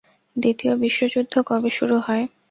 দ্বিতীয় 0.35 0.73
বিশ্বযুদ্ধ 0.83 1.33
কবে 1.49 1.69
শুরু 1.77 1.95
হয়? 1.99 2.23